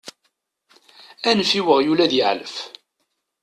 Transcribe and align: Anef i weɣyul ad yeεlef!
Anef 1.29 1.51
i 1.59 1.61
weɣyul 1.65 1.99
ad 2.05 2.11
yeεlef! 2.17 2.55